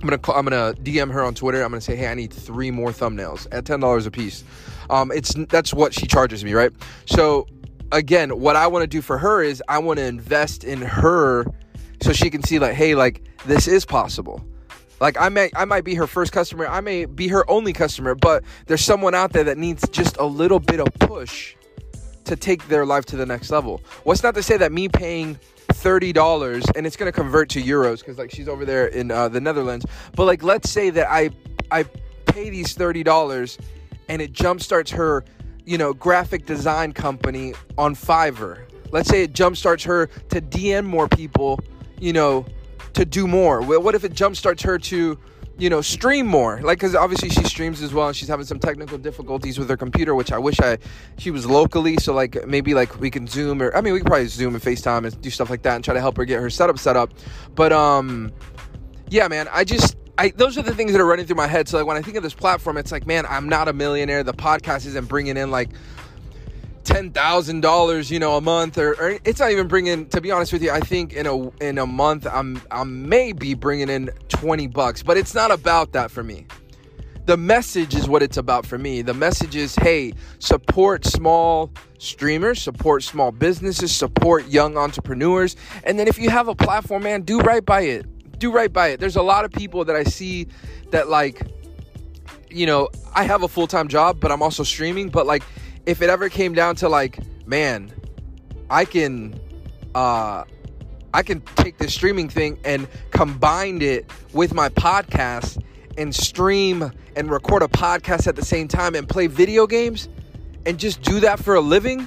I'm 0.00 0.08
gonna 0.08 0.18
call, 0.18 0.34
I'm 0.36 0.44
gonna 0.44 0.72
DM 0.82 1.12
her 1.12 1.22
on 1.22 1.34
Twitter. 1.34 1.62
I'm 1.62 1.70
gonna 1.70 1.80
say, 1.80 1.94
hey, 1.94 2.08
I 2.08 2.14
need 2.14 2.32
three 2.32 2.70
more 2.70 2.90
thumbnails 2.90 3.46
at 3.52 3.66
ten 3.66 3.80
dollars 3.80 4.06
a 4.06 4.10
piece. 4.10 4.44
Um, 4.88 5.12
it's 5.12 5.34
that's 5.48 5.74
what 5.74 5.92
she 5.92 6.06
charges 6.06 6.42
me, 6.42 6.54
right? 6.54 6.72
So 7.04 7.46
again, 7.92 8.40
what 8.40 8.56
I 8.56 8.66
want 8.66 8.82
to 8.82 8.86
do 8.86 9.02
for 9.02 9.18
her 9.18 9.42
is 9.42 9.62
I 9.68 9.78
want 9.78 9.98
to 9.98 10.04
invest 10.04 10.64
in 10.64 10.80
her 10.80 11.44
so 12.00 12.12
she 12.12 12.30
can 12.30 12.42
see 12.42 12.58
like, 12.58 12.74
hey, 12.74 12.94
like 12.94 13.22
this 13.44 13.68
is 13.68 13.84
possible. 13.84 14.42
Like 15.00 15.20
I 15.20 15.28
may 15.28 15.50
I 15.54 15.66
might 15.66 15.84
be 15.84 15.94
her 15.94 16.06
first 16.06 16.32
customer, 16.32 16.66
I 16.66 16.80
may 16.80 17.04
be 17.04 17.28
her 17.28 17.48
only 17.50 17.72
customer, 17.72 18.14
but 18.14 18.42
there's 18.66 18.84
someone 18.84 19.14
out 19.14 19.32
there 19.32 19.44
that 19.44 19.58
needs 19.58 19.86
just 19.88 20.16
a 20.16 20.24
little 20.24 20.60
bit 20.60 20.80
of 20.80 20.88
push 20.94 21.54
to 22.24 22.36
take 22.36 22.68
their 22.68 22.86
life 22.86 23.04
to 23.06 23.16
the 23.16 23.26
next 23.26 23.50
level. 23.50 23.82
What's 24.04 24.22
not 24.22 24.34
to 24.34 24.42
say 24.42 24.56
that 24.56 24.72
me 24.72 24.88
paying 24.88 25.38
thirty 25.80 26.12
dollars, 26.12 26.64
and 26.76 26.86
it's 26.86 26.96
gonna 26.96 27.12
convert 27.12 27.48
to 27.50 27.62
euros 27.62 28.00
because 28.00 28.18
like 28.18 28.30
she's 28.30 28.48
over 28.48 28.64
there 28.64 28.86
in 28.86 29.10
uh, 29.10 29.28
the 29.28 29.40
Netherlands. 29.40 29.86
But 30.14 30.26
like, 30.26 30.42
let's 30.42 30.70
say 30.70 30.90
that 30.90 31.10
I 31.10 31.30
I 31.70 31.84
pay 32.26 32.50
these 32.50 32.74
thirty 32.74 33.02
dollars, 33.02 33.58
and 34.08 34.20
it 34.20 34.32
jumpstarts 34.32 34.90
her, 34.90 35.24
you 35.64 35.78
know, 35.78 35.92
graphic 35.92 36.46
design 36.46 36.92
company 36.92 37.54
on 37.78 37.94
Fiverr. 37.94 38.66
Let's 38.92 39.08
say 39.08 39.22
it 39.22 39.32
jumpstarts 39.32 39.84
her 39.84 40.06
to 40.06 40.40
DM 40.40 40.84
more 40.84 41.08
people, 41.08 41.60
you 41.98 42.12
know, 42.12 42.44
to 42.94 43.04
do 43.04 43.26
more. 43.26 43.62
What 43.62 43.94
if 43.94 44.04
it 44.04 44.12
jumpstarts 44.12 44.62
her 44.62 44.78
to 44.78 45.18
you 45.60 45.70
know, 45.70 45.80
stream 45.80 46.26
more. 46.26 46.60
Like, 46.62 46.78
because 46.78 46.94
obviously 46.94 47.28
she 47.28 47.44
streams 47.44 47.82
as 47.82 47.92
well, 47.92 48.08
and 48.08 48.16
she's 48.16 48.28
having 48.28 48.46
some 48.46 48.58
technical 48.58 48.98
difficulties 48.98 49.58
with 49.58 49.68
her 49.68 49.76
computer, 49.76 50.14
which 50.14 50.32
I 50.32 50.38
wish 50.38 50.58
I 50.60 50.78
she 51.18 51.30
was 51.30 51.46
locally. 51.46 51.96
So 51.98 52.14
like 52.14 52.46
maybe 52.46 52.74
like 52.74 52.98
we 53.00 53.10
can 53.10 53.26
Zoom 53.26 53.62
or 53.62 53.74
I 53.76 53.80
mean 53.80 53.92
we 53.92 54.00
can 54.00 54.06
probably 54.06 54.26
Zoom 54.26 54.54
and 54.54 54.62
FaceTime 54.62 55.04
and 55.04 55.20
do 55.20 55.30
stuff 55.30 55.50
like 55.50 55.62
that 55.62 55.76
and 55.76 55.84
try 55.84 55.94
to 55.94 56.00
help 56.00 56.16
her 56.16 56.24
get 56.24 56.40
her 56.40 56.50
setup 56.50 56.78
set 56.78 56.96
up. 56.96 57.12
But 57.54 57.72
um, 57.72 58.32
yeah, 59.08 59.28
man, 59.28 59.48
I 59.52 59.64
just 59.64 59.96
I, 60.18 60.30
those 60.36 60.58
are 60.58 60.62
the 60.62 60.74
things 60.74 60.92
that 60.92 61.00
are 61.00 61.06
running 61.06 61.26
through 61.26 61.36
my 61.36 61.46
head. 61.46 61.68
So 61.68 61.78
like 61.78 61.86
when 61.86 61.96
I 61.96 62.02
think 62.02 62.16
of 62.16 62.22
this 62.22 62.34
platform, 62.34 62.76
it's 62.76 62.92
like, 62.92 63.06
man, 63.06 63.24
I'm 63.26 63.48
not 63.48 63.68
a 63.68 63.72
millionaire. 63.72 64.22
The 64.22 64.34
podcast 64.34 64.86
isn't 64.86 65.08
bringing 65.08 65.36
in 65.36 65.50
like 65.50 65.70
ten 66.84 67.10
thousand 67.10 67.60
dollars, 67.60 68.10
you 68.10 68.18
know, 68.18 68.36
a 68.36 68.40
month, 68.40 68.78
or, 68.78 68.92
or, 69.00 69.18
it's 69.24 69.40
not 69.40 69.50
even 69.50 69.68
bringing. 69.68 70.06
To 70.08 70.20
be 70.20 70.30
honest 70.30 70.52
with 70.52 70.62
you, 70.62 70.70
I 70.70 70.80
think 70.80 71.12
in 71.12 71.26
a 71.26 71.50
in 71.62 71.78
a 71.78 71.86
month, 71.86 72.26
I'm 72.26 72.60
I 72.70 72.84
may 72.84 73.32
be 73.32 73.54
bringing 73.54 73.88
in 73.88 74.10
twenty 74.28 74.66
bucks, 74.66 75.02
but 75.02 75.16
it's 75.16 75.34
not 75.34 75.50
about 75.50 75.92
that 75.92 76.10
for 76.10 76.22
me. 76.22 76.46
The 77.26 77.36
message 77.36 77.94
is 77.94 78.08
what 78.08 78.22
it's 78.22 78.38
about 78.38 78.66
for 78.66 78.78
me. 78.78 79.02
The 79.02 79.14
message 79.14 79.54
is, 79.54 79.76
hey, 79.76 80.14
support 80.40 81.04
small 81.04 81.70
streamers, 81.98 82.60
support 82.60 83.04
small 83.04 83.30
businesses, 83.30 83.94
support 83.94 84.48
young 84.48 84.76
entrepreneurs, 84.76 85.54
and 85.84 85.98
then 85.98 86.08
if 86.08 86.18
you 86.18 86.30
have 86.30 86.48
a 86.48 86.54
platform, 86.54 87.04
man, 87.04 87.22
do 87.22 87.40
right 87.40 87.64
by 87.64 87.82
it 87.82 88.06
do 88.40 88.50
right 88.50 88.72
by 88.72 88.88
it. 88.88 88.98
There's 88.98 89.16
a 89.16 89.22
lot 89.22 89.44
of 89.44 89.52
people 89.52 89.84
that 89.84 89.94
I 89.94 90.02
see 90.02 90.48
that 90.90 91.08
like 91.08 91.42
you 92.50 92.66
know, 92.66 92.88
I 93.14 93.24
have 93.24 93.42
a 93.42 93.48
full-time 93.48 93.88
job, 93.88 94.18
but 94.20 94.32
I'm 94.32 94.42
also 94.42 94.64
streaming, 94.64 95.08
but 95.08 95.26
like 95.26 95.44
if 95.86 96.02
it 96.02 96.10
ever 96.10 96.28
came 96.28 96.54
down 96.54 96.76
to 96.76 96.88
like, 96.88 97.18
man, 97.46 97.92
I 98.68 98.84
can 98.84 99.38
uh 99.94 100.44
I 101.12 101.22
can 101.22 101.40
take 101.56 101.78
this 101.78 101.92
streaming 101.92 102.28
thing 102.28 102.58
and 102.64 102.86
combine 103.10 103.82
it 103.82 104.10
with 104.32 104.54
my 104.54 104.68
podcast 104.68 105.62
and 105.98 106.14
stream 106.14 106.92
and 107.16 107.30
record 107.30 107.62
a 107.62 107.68
podcast 107.68 108.28
at 108.28 108.36
the 108.36 108.44
same 108.44 108.68
time 108.68 108.94
and 108.94 109.08
play 109.08 109.26
video 109.26 109.66
games 109.66 110.08
and 110.66 110.78
just 110.78 111.02
do 111.02 111.18
that 111.20 111.40
for 111.40 111.56
a 111.56 111.60
living 111.60 112.06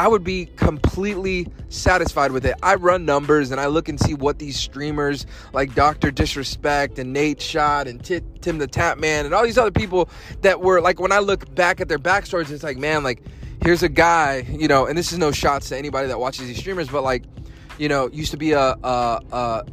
I 0.00 0.08
would 0.08 0.24
be 0.24 0.46
completely 0.56 1.46
satisfied 1.68 2.32
with 2.32 2.46
it. 2.46 2.54
I 2.62 2.76
run 2.76 3.04
numbers 3.04 3.50
and 3.50 3.60
I 3.60 3.66
look 3.66 3.86
and 3.90 4.00
see 4.00 4.14
what 4.14 4.38
these 4.38 4.58
streamers 4.58 5.26
like 5.52 5.74
Dr. 5.74 6.10
Disrespect 6.10 6.98
and 6.98 7.14
Nadeshot 7.14 7.84
and 7.84 8.02
T- 8.02 8.22
Tim 8.40 8.56
the 8.56 8.66
Tatman 8.66 9.26
and 9.26 9.34
all 9.34 9.44
these 9.44 9.58
other 9.58 9.70
people 9.70 10.08
that 10.40 10.62
were 10.62 10.80
like, 10.80 11.00
when 11.00 11.12
I 11.12 11.18
look 11.18 11.54
back 11.54 11.82
at 11.82 11.88
their 11.88 11.98
backstories, 11.98 12.50
it's 12.50 12.62
like, 12.62 12.78
man, 12.78 13.02
like, 13.04 13.22
here's 13.62 13.82
a 13.82 13.90
guy, 13.90 14.46
you 14.48 14.68
know, 14.68 14.86
and 14.86 14.96
this 14.96 15.12
is 15.12 15.18
no 15.18 15.32
shots 15.32 15.68
to 15.68 15.76
anybody 15.76 16.08
that 16.08 16.18
watches 16.18 16.46
these 16.46 16.56
streamers, 16.56 16.88
but 16.88 17.02
like, 17.04 17.24
you 17.76 17.90
know, 17.90 18.08
used 18.08 18.30
to 18.30 18.38
be 18.38 18.52
a, 18.52 18.76
a, 18.82 19.20
a 19.32 19.64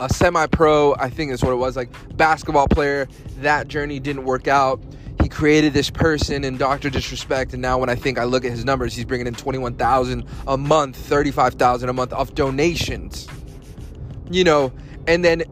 a 0.00 0.12
semi-pro, 0.12 0.94
I 0.96 1.08
think 1.08 1.30
that's 1.30 1.42
what 1.42 1.52
it 1.52 1.56
was, 1.56 1.74
like 1.76 1.88
basketball 2.18 2.68
player. 2.68 3.08
That 3.38 3.68
journey 3.68 3.98
didn't 3.98 4.24
work 4.24 4.46
out 4.46 4.82
created 5.30 5.72
this 5.72 5.90
person 5.90 6.44
in 6.44 6.56
Dr. 6.56 6.90
Disrespect, 6.90 7.52
and 7.52 7.62
now 7.62 7.78
when 7.78 7.88
I 7.88 7.94
think 7.94 8.18
I 8.18 8.24
look 8.24 8.44
at 8.44 8.50
his 8.50 8.64
numbers, 8.64 8.94
he's 8.94 9.04
bringing 9.04 9.26
in 9.26 9.34
21,000 9.34 10.24
a 10.46 10.56
month, 10.56 10.96
35,000 10.96 11.88
a 11.88 11.92
month 11.92 12.12
of 12.12 12.34
donations. 12.34 13.28
You 14.30 14.44
know, 14.44 14.72
and 15.06 15.24
then 15.24 15.42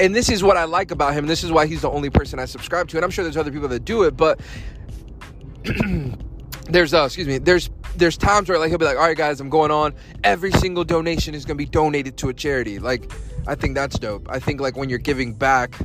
and 0.00 0.14
this 0.14 0.28
is 0.28 0.42
what 0.42 0.56
I 0.56 0.64
like 0.64 0.90
about 0.90 1.14
him. 1.14 1.26
This 1.26 1.44
is 1.44 1.52
why 1.52 1.66
he's 1.66 1.82
the 1.82 1.90
only 1.90 2.10
person 2.10 2.38
I 2.38 2.46
subscribe 2.46 2.88
to, 2.88 2.96
and 2.96 3.04
I'm 3.04 3.10
sure 3.10 3.24
there's 3.24 3.36
other 3.36 3.52
people 3.52 3.68
that 3.68 3.84
do 3.84 4.02
it, 4.04 4.16
but 4.16 4.40
there's 6.68 6.94
uh 6.94 7.04
excuse 7.04 7.26
me, 7.26 7.38
there's 7.38 7.70
there's 7.96 8.16
times 8.16 8.48
where 8.48 8.58
like 8.58 8.70
he'll 8.70 8.78
be 8.78 8.84
like, 8.84 8.96
"All 8.96 9.04
right 9.04 9.16
guys, 9.16 9.40
I'm 9.40 9.48
going 9.48 9.70
on. 9.70 9.94
Every 10.24 10.50
single 10.52 10.84
donation 10.84 11.34
is 11.34 11.44
going 11.44 11.56
to 11.56 11.64
be 11.64 11.70
donated 11.70 12.16
to 12.18 12.28
a 12.28 12.34
charity." 12.34 12.78
Like 12.78 13.12
I 13.46 13.54
think 13.54 13.74
that's 13.74 13.98
dope. 13.98 14.28
I 14.28 14.40
think 14.40 14.60
like 14.60 14.76
when 14.76 14.88
you're 14.88 14.98
giving 14.98 15.34
back 15.34 15.78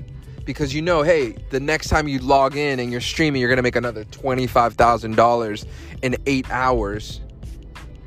because 0.45 0.73
you 0.73 0.81
know, 0.81 1.01
hey, 1.01 1.35
the 1.49 1.59
next 1.59 1.89
time 1.89 2.07
you 2.07 2.19
log 2.19 2.55
in 2.55 2.79
and 2.79 2.91
you're 2.91 3.01
streaming, 3.01 3.41
you're 3.41 3.49
gonna 3.49 3.61
make 3.61 3.75
another 3.75 4.03
twenty-five 4.05 4.73
thousand 4.73 5.15
dollars 5.15 5.65
in 6.01 6.15
eight 6.25 6.49
hours. 6.49 7.21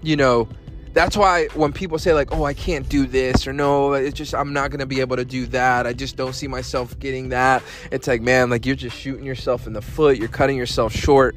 You 0.02 0.16
know, 0.16 0.48
that's 0.92 1.16
why 1.16 1.46
when 1.54 1.72
people 1.72 1.98
say 1.98 2.12
like, 2.12 2.32
"Oh, 2.32 2.44
I 2.44 2.54
can't 2.54 2.88
do 2.88 3.06
this," 3.06 3.46
or 3.46 3.52
"No, 3.52 3.94
it's 3.94 4.16
just 4.16 4.34
I'm 4.34 4.52
not 4.52 4.70
gonna 4.70 4.86
be 4.86 5.00
able 5.00 5.16
to 5.16 5.24
do 5.24 5.46
that," 5.46 5.86
I 5.86 5.92
just 5.92 6.16
don't 6.16 6.34
see 6.34 6.48
myself 6.48 6.98
getting 6.98 7.30
that. 7.30 7.62
It's 7.90 8.06
like, 8.06 8.20
man, 8.20 8.50
like 8.50 8.66
you're 8.66 8.76
just 8.76 8.96
shooting 8.96 9.24
yourself 9.24 9.66
in 9.66 9.72
the 9.72 9.82
foot. 9.82 10.18
You're 10.18 10.28
cutting 10.28 10.56
yourself 10.56 10.92
short. 10.92 11.36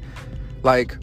Like, 0.62 0.96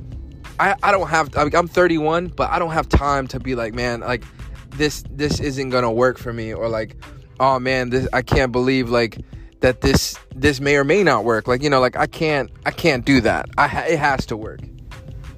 I 0.59 0.75
I 0.83 0.91
don't 0.91 1.07
have. 1.07 1.35
I 1.35 1.49
I'm 1.53 1.67
31, 1.67 2.27
but 2.27 2.49
I 2.51 2.59
don't 2.59 2.71
have 2.71 2.89
time 2.89 3.27
to 3.27 3.39
be 3.39 3.55
like, 3.55 3.73
man, 3.73 4.01
like 4.01 4.23
this 4.71 5.03
this 5.09 5.39
isn't 5.39 5.69
gonna 5.69 5.91
work 5.91 6.17
for 6.17 6.31
me, 6.33 6.53
or 6.53 6.69
like, 6.69 6.95
oh 7.39 7.59
man, 7.59 7.89
this 7.89 8.07
I 8.13 8.21
can't 8.21 8.51
believe 8.51 8.89
like 8.89 9.17
that 9.63 9.79
this 9.79 10.19
this 10.35 10.59
may 10.59 10.75
or 10.75 10.83
may 10.83 11.03
not 11.03 11.23
work. 11.23 11.47
Like 11.47 11.63
you 11.63 11.69
know 11.69 11.79
like 11.79 11.95
i 11.95 12.05
can't 12.05 12.51
i 12.65 12.71
can't 12.71 13.05
do 13.05 13.21
that. 13.21 13.49
I 13.57 13.67
ha- 13.67 13.85
it 13.87 13.97
has 13.97 14.25
to 14.25 14.35
work. 14.35 14.59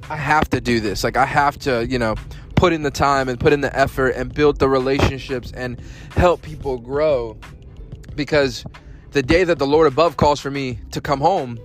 I 0.10 0.16
have 0.16 0.50
to 0.50 0.60
do 0.60 0.80
this. 0.80 1.04
Like 1.04 1.16
i 1.16 1.28
have 1.28 1.60
to 1.60 1.86
you 1.86 2.00
know 2.00 2.16
put 2.56 2.74
in 2.74 2.82
the 2.82 2.90
time 2.90 3.30
and 3.30 3.40
put 3.40 3.54
in 3.54 3.62
the 3.62 3.74
effort 3.78 4.10
and 4.10 4.34
build 4.34 4.58
the 4.58 4.68
relationships 4.68 5.52
and 5.52 5.80
help 6.16 6.42
people 6.42 6.80
grow. 6.80 7.38
Because 8.16 8.66
the 9.12 9.22
day 9.22 9.44
that 9.44 9.60
the 9.60 9.68
lord 9.68 9.86
above 9.86 10.18
calls 10.18 10.40
for 10.40 10.50
me 10.50 10.80
to 10.92 11.00
come 11.00 11.22
home 11.22 11.60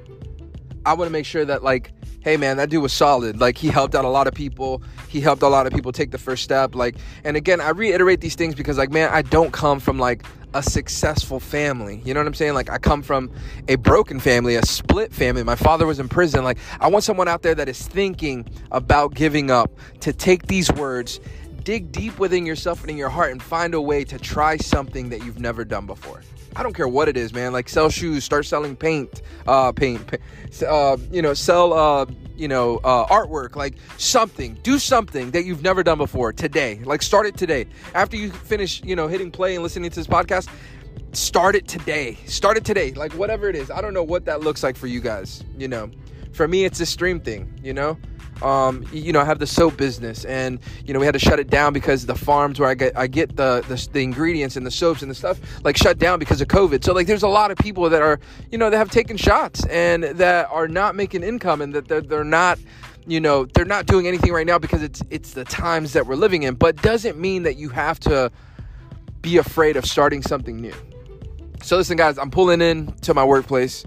i 0.87 0.93
want 0.93 1.09
to 1.09 1.13
make 1.13 1.27
sure 1.27 1.45
that 1.45 1.65
like 1.65 1.93
hey 2.21 2.37
man 2.37 2.59
that 2.59 2.69
dude 2.69 2.83
was 2.83 2.93
solid. 2.93 3.41
Like 3.41 3.57
he 3.57 3.69
helped 3.69 3.95
out 3.95 4.05
a 4.05 4.11
lot 4.11 4.27
of 4.27 4.35
people. 4.35 4.83
He 5.09 5.23
helped 5.23 5.41
a 5.41 5.49
lot 5.49 5.67
of 5.67 5.73
people 5.73 5.93
take 5.93 6.11
the 6.11 6.19
first 6.19 6.45
step. 6.45 6.75
Like 6.75 6.97
and 7.25 7.39
again 7.39 7.63
i 7.63 7.71
reiterate 7.71 8.21
these 8.21 8.35
things 8.35 8.55
because 8.55 8.77
like 8.77 8.91
man 8.91 9.09
i 9.11 9.23
don't 9.23 9.53
come 9.53 9.81
from 9.81 9.99
like 9.99 10.27
a 10.55 10.63
successful 10.63 11.41
family. 11.41 12.03
You 12.05 12.15
know 12.15 12.21
what 12.21 12.27
I'm 12.27 12.35
saying? 12.35 12.55
Like 12.55 12.71
I 12.71 12.79
come 12.79 13.03
from 13.03 13.31
a 13.69 13.77
broken 13.77 14.21
family, 14.21 14.57
a 14.57 14.65
split 14.65 15.13
family. 15.13 15.43
My 15.43 15.57
father 15.57 15.87
was 15.87 15.99
in 15.99 16.09
prison. 16.09 16.45
Like 16.45 16.59
I 16.81 16.89
want 16.89 17.05
someone 17.05 17.29
out 17.29 17.43
there 17.43 17.55
that 17.55 17.69
is 17.69 17.87
thinking 17.87 18.49
about 18.73 19.15
giving 19.15 19.51
up 19.51 19.71
to 20.01 20.13
take 20.13 20.47
these 20.47 20.71
words, 20.73 21.21
dig 21.65 21.93
deep 21.93 22.19
within 22.19 22.47
yourself 22.47 22.81
and 22.81 22.91
in 22.91 22.97
your 22.97 23.11
heart 23.11 23.33
and 23.33 23.43
find 23.43 23.75
a 23.75 23.81
way 23.81 24.05
to 24.05 24.19
try 24.19 24.57
something 24.57 25.11
that 25.11 25.25
you've 25.25 25.41
never 25.41 25.65
done 25.65 25.87
before. 25.87 26.23
I 26.57 26.63
don't 26.63 26.75
care 26.75 26.89
what 26.89 27.09
it 27.09 27.17
is, 27.17 27.33
man. 27.33 27.53
Like 27.53 27.69
sell 27.69 27.89
shoes, 27.91 28.25
start 28.25 28.47
selling 28.47 28.77
paint, 28.77 29.23
uh, 29.47 29.73
paint, 29.73 30.07
paint 30.07 30.23
uh, 30.67 30.97
you 31.11 31.23
know, 31.23 31.35
sell, 31.35 31.73
uh, 31.73 32.07
you 32.37 32.49
know, 32.49 32.79
uh, 32.79 33.07
artwork, 33.07 33.57
like 33.57 33.75
something. 33.99 34.59
Do 34.63 34.79
something 34.79 35.31
that 35.31 35.45
you've 35.45 35.63
never 35.63 35.83
done 35.83 35.99
before 35.99 36.33
today. 36.33 36.81
Like 36.85 37.03
start 37.03 37.27
it 37.27 37.37
today. 37.37 37.67
After 37.95 38.17
you 38.17 38.31
finish, 38.31 38.83
you 38.83 38.97
know, 38.97 39.07
hitting 39.07 39.31
play 39.31 39.55
and 39.55 39.63
listening 39.63 39.91
to 39.91 39.97
this 39.97 40.07
podcast, 40.07 40.49
start 41.13 41.55
it 41.55 41.69
today. 41.69 42.19
Start 42.27 42.57
it 42.57 42.65
today. 42.65 42.93
Like 42.93 43.13
whatever 43.13 43.49
it 43.49 43.57
is. 43.57 43.71
I 43.71 43.81
don't 43.81 43.95
know 43.95 44.03
what 44.03 44.25
that 44.25 44.41
looks 44.41 44.63
like 44.63 44.77
for 44.77 44.87
you 44.87 45.01
guys. 45.01 45.45
You 45.57 45.69
know, 45.69 45.91
for 46.33 46.49
me, 46.49 46.65
it's 46.65 46.81
a 46.81 46.87
stream 46.87 47.21
thing. 47.21 47.59
You 47.63 47.75
know, 47.75 47.99
um, 48.43 48.85
you 48.93 49.13
know, 49.13 49.21
I 49.21 49.25
have 49.25 49.39
the 49.39 49.47
soap 49.47 49.77
business, 49.77 50.25
and 50.25 50.59
you 50.85 50.95
know, 50.95 51.01
we 51.01 51.07
had 51.07 51.13
to 51.13 51.19
shut 51.19 51.39
it 51.39 51.51
down 51.51 51.73
because 51.73 52.07
the 52.07 52.15
farms 52.15 52.59
where 52.59 52.69
I 52.69 52.75
get 52.75 52.97
I 52.97 53.07
get 53.07 53.37
the, 53.37 53.65
the, 53.69 53.89
the 53.93 54.01
ingredients 54.01 54.57
and 54.57 54.67
the 54.67 54.71
soaps 54.71 55.03
and 55.03 55.11
the 55.11 55.15
stuff 55.15 55.41
like 55.65 55.77
shut 55.77 55.99
down 55.99 56.19
because 56.19 56.41
of 56.41 56.49
COVID. 56.49 56.83
So 56.85 56.93
like, 56.93 57.07
there's 57.07 57.23
a 57.23 57.29
lot 57.29 57.51
of 57.51 57.59
people 57.59 57.89
that 57.91 58.03
are 58.03 58.19
you 58.51 58.59
know 58.59 58.71
that 58.71 58.77
have 58.77 58.91
taken 58.91 59.17
shots 59.17 59.67
and 59.67 60.05
that 60.05 60.49
are 60.51 60.69
not 60.69 60.95
making 60.95 61.23
income 61.23 61.61
and 61.61 61.75
that 61.75 61.89
they're, 61.89 62.01
they're 62.01 62.25
not 62.25 62.59
you 63.07 63.21
know 63.21 63.45
they're 63.47 63.65
not 63.65 63.87
doing 63.87 64.07
anything 64.07 64.33
right 64.33 64.47
now 64.47 64.59
because 64.59 64.83
it's 64.83 65.03
it's 65.11 65.33
the 65.35 65.45
times 65.45 65.93
that 65.93 66.07
we're 66.07 66.17
living 66.17 66.43
in. 66.45 66.55
But 66.55 66.81
doesn't 66.83 67.19
mean 67.19 67.43
that 67.43 67.57
you 67.57 67.69
have 67.71 68.01
to 68.01 68.31
be 69.21 69.37
afraid 69.37 69.77
of 69.77 69.85
starting 69.85 70.23
something 70.23 70.61
new. 70.61 70.75
So 71.63 71.77
listen, 71.77 71.97
guys, 71.97 72.19
I'm 72.19 72.31
pulling 72.31 72.63
in 72.63 72.93
to 73.03 73.13
my 73.13 73.25
workplace. 73.25 73.85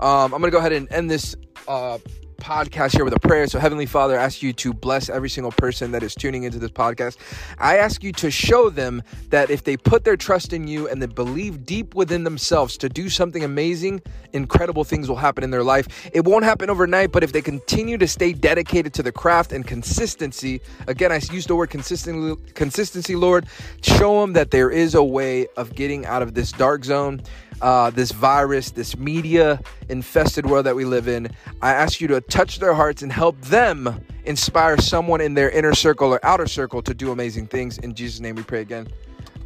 Um, 0.00 0.32
I'm 0.32 0.40
gonna 0.40 0.50
go 0.50 0.58
ahead 0.58 0.72
and 0.72 0.90
end 0.92 1.10
this 1.10 1.34
uh, 1.66 1.98
podcast 2.38 2.94
here 2.94 3.04
with 3.04 3.14
a 3.14 3.20
prayer. 3.20 3.46
So, 3.48 3.58
Heavenly 3.58 3.86
Father, 3.86 4.18
I 4.18 4.22
ask 4.22 4.42
you 4.42 4.52
to 4.54 4.72
bless 4.72 5.08
every 5.08 5.28
single 5.28 5.52
person 5.52 5.90
that 5.92 6.02
is 6.02 6.14
tuning 6.14 6.44
into 6.44 6.58
this 6.58 6.70
podcast. 6.70 7.16
I 7.58 7.78
ask 7.78 8.02
you 8.02 8.12
to 8.12 8.30
show 8.30 8.70
them 8.70 9.02
that 9.30 9.50
if 9.50 9.64
they 9.64 9.76
put 9.76 10.04
their 10.04 10.16
trust 10.16 10.52
in 10.52 10.66
you 10.66 10.88
and 10.88 11.02
they 11.02 11.06
believe 11.06 11.66
deep 11.66 11.94
within 11.94 12.24
themselves 12.24 12.76
to 12.78 12.88
do 12.88 13.08
something 13.08 13.44
amazing, 13.44 14.00
incredible 14.32 14.84
things 14.84 15.08
will 15.08 15.16
happen 15.16 15.42
in 15.44 15.50
their 15.50 15.64
life. 15.64 16.08
It 16.12 16.24
won't 16.24 16.44
happen 16.44 16.70
overnight, 16.70 17.12
but 17.12 17.24
if 17.24 17.32
they 17.32 17.42
continue 17.42 17.98
to 17.98 18.06
stay 18.06 18.32
dedicated 18.32 18.94
to 18.94 19.02
the 19.02 19.12
craft 19.12 19.52
and 19.52 19.66
consistency, 19.66 20.60
again, 20.86 21.12
I 21.12 21.20
use 21.32 21.46
the 21.46 21.56
word 21.56 21.70
consistency, 21.70 22.40
consistency, 22.54 23.16
Lord, 23.16 23.46
show 23.82 24.20
them 24.20 24.34
that 24.34 24.50
there 24.50 24.70
is 24.70 24.94
a 24.94 25.02
way 25.02 25.46
of 25.56 25.74
getting 25.74 26.06
out 26.06 26.22
of 26.22 26.34
this 26.34 26.52
dark 26.52 26.84
zone 26.84 27.20
uh, 27.60 27.90
this 27.90 28.12
virus, 28.12 28.70
this 28.70 28.96
media 28.96 29.60
infested 29.88 30.46
world 30.46 30.66
that 30.66 30.76
we 30.76 30.84
live 30.84 31.08
in. 31.08 31.30
I 31.62 31.72
ask 31.72 32.00
you 32.00 32.08
to 32.08 32.20
touch 32.20 32.58
their 32.58 32.74
hearts 32.74 33.02
and 33.02 33.12
help 33.12 33.40
them 33.42 34.04
inspire 34.24 34.78
someone 34.78 35.20
in 35.20 35.34
their 35.34 35.50
inner 35.50 35.74
circle 35.74 36.12
or 36.12 36.24
outer 36.24 36.46
circle 36.46 36.82
to 36.82 36.94
do 36.94 37.12
amazing 37.12 37.46
things. 37.46 37.78
In 37.78 37.94
Jesus' 37.94 38.20
name 38.20 38.36
we 38.36 38.42
pray 38.42 38.60
again. 38.60 38.88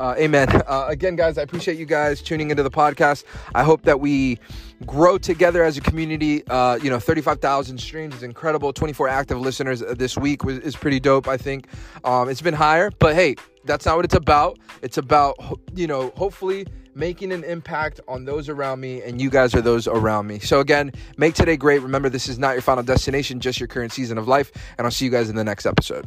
Uh, 0.00 0.14
amen. 0.18 0.48
Uh, 0.66 0.86
again, 0.88 1.16
guys, 1.16 1.38
I 1.38 1.42
appreciate 1.42 1.78
you 1.78 1.86
guys 1.86 2.22
tuning 2.22 2.50
into 2.50 2.62
the 2.62 2.70
podcast. 2.70 3.24
I 3.54 3.62
hope 3.62 3.82
that 3.82 4.00
we 4.00 4.38
grow 4.86 5.18
together 5.18 5.62
as 5.62 5.76
a 5.76 5.80
community. 5.80 6.46
Uh, 6.48 6.78
you 6.82 6.90
know, 6.90 6.98
35,000 6.98 7.78
streams 7.78 8.14
is 8.14 8.22
incredible. 8.22 8.72
24 8.72 9.08
active 9.08 9.40
listeners 9.40 9.80
this 9.80 10.16
week 10.16 10.44
was, 10.44 10.58
is 10.58 10.76
pretty 10.76 11.00
dope, 11.00 11.28
I 11.28 11.36
think. 11.36 11.66
Um, 12.04 12.28
it's 12.28 12.42
been 12.42 12.54
higher, 12.54 12.90
but 12.98 13.14
hey, 13.14 13.36
that's 13.64 13.86
not 13.86 13.96
what 13.96 14.04
it's 14.04 14.14
about. 14.14 14.58
It's 14.82 14.98
about, 14.98 15.36
you 15.74 15.86
know, 15.86 16.12
hopefully 16.16 16.66
making 16.94 17.32
an 17.32 17.44
impact 17.44 18.00
on 18.08 18.24
those 18.24 18.48
around 18.48 18.80
me, 18.80 19.02
and 19.02 19.20
you 19.20 19.30
guys 19.30 19.54
are 19.54 19.62
those 19.62 19.86
around 19.86 20.26
me. 20.26 20.38
So, 20.38 20.60
again, 20.60 20.92
make 21.16 21.34
today 21.34 21.56
great. 21.56 21.80
Remember, 21.80 22.08
this 22.08 22.28
is 22.28 22.38
not 22.38 22.52
your 22.52 22.62
final 22.62 22.82
destination, 22.82 23.40
just 23.40 23.60
your 23.60 23.66
current 23.66 23.92
season 23.92 24.18
of 24.18 24.28
life, 24.28 24.52
and 24.76 24.86
I'll 24.86 24.90
see 24.90 25.04
you 25.04 25.10
guys 25.10 25.30
in 25.30 25.36
the 25.36 25.44
next 25.44 25.64
episode. 25.64 26.06